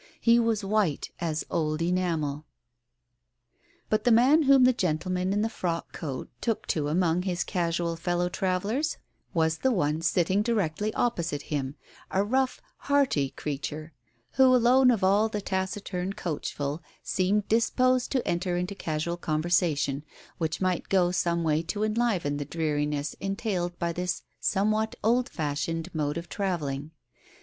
He 0.19 0.39
was 0.39 0.63
white 0.65 1.11
as 1.19 1.45
old 1.51 1.79
enamel. 1.79 2.47
But 3.87 4.03
the 4.03 4.09
man 4.11 4.41
whom 4.49 4.63
the 4.63 4.73
gentleman 4.73 5.31
in 5.31 5.43
the 5.43 5.47
frock 5.47 5.91
coat 5.91 6.27
took 6.41 6.65
to 6.69 6.87
among 6.87 7.21
his 7.21 7.43
casual 7.43 7.95
fellow 7.95 8.27
travellers 8.27 8.97
was 9.35 9.59
the 9.59 9.69
Digitized 9.69 9.69
by 9.69 9.69
Google 9.69 9.69
THE 9.69 9.69
COACH 9.69 9.75
135 9.75 9.77
one 9.77 10.01
sitting 10.01 10.41
directly 10.41 10.93
opposite 10.95 11.41
him, 11.53 11.75
a 12.09 12.23
rough, 12.23 12.61
hearty 12.77 13.29
crea 13.29 13.57
ture, 13.59 13.93
who 14.31 14.55
alone 14.55 14.89
of 14.89 15.03
all 15.03 15.29
the 15.29 15.39
taciturn 15.39 16.13
coachful 16.13 16.79
seemed 17.03 17.47
dis 17.47 17.69
posed 17.69 18.11
to 18.11 18.27
enter 18.27 18.57
into 18.57 18.73
a 18.73 18.75
casual 18.75 19.17
conversation, 19.17 20.01
which 20.39 20.59
might 20.59 20.89
go 20.89 21.11
some 21.11 21.43
way 21.43 21.61
to 21.61 21.83
enliven 21.83 22.37
the 22.37 22.45
dreariness 22.45 23.13
entailed 23.19 23.77
by 23.77 23.93
this 23.93 24.23
somewhat 24.39 24.95
old 25.03 25.29
fashioned 25.29 25.93
mode 25.93 26.17
of 26.17 26.27
travelling. 26.27 26.89